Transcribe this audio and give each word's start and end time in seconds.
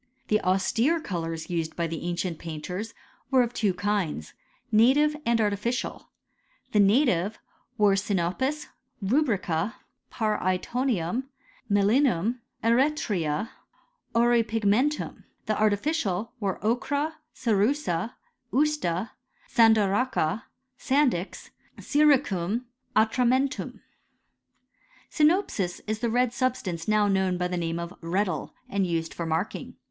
The 0.29 0.41
austere 0.41 0.99
colours 0.99 1.51
used 1.51 1.75
by 1.75 1.85
the 1.85 2.01
ancient 2.07 2.39
painters 2.39 2.95
were 3.29 3.43
of 3.43 3.53
two 3.53 3.71
kinds, 3.71 4.33
native 4.71 5.15
and 5.27 5.39
artificial. 5.39 6.09
The 6.71 6.79
native 6.79 7.37
were 7.77 7.93
siriopis, 7.93 8.65
rubrica, 9.03 9.75
parcRtonium, 10.11 11.25
melinum, 11.71 12.39
eretria, 12.63 13.49
auripigmentum. 14.15 15.23
The 15.45 15.61
artificial 15.61 16.31
were, 16.39 16.57
ochra, 16.63 17.13
cerussel. 17.35 18.11
usta, 18.51 19.11
sandaracha, 19.55 20.45
sandy 20.79 21.17
x, 21.17 21.51
syricum, 21.77 22.63
atramentum, 22.95 23.81
Sinopis 25.11 25.79
is 25.85 25.99
the 25.99 26.09
red 26.09 26.33
substance 26.33 26.87
now 26.87 27.07
knovm 27.07 27.37
by 27.37 27.47
the 27.47 27.55
name 27.55 27.77
of 27.77 27.93
reddle, 28.01 28.55
and 28.67 28.87
used 28.87 29.13
for 29.13 29.27
marking. 29.27 29.75